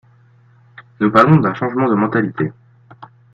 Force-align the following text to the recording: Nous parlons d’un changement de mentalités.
Nous 0.99 1.11
parlons 1.11 1.35
d’un 1.35 1.53
changement 1.53 1.87
de 1.87 1.93
mentalités. 1.93 2.51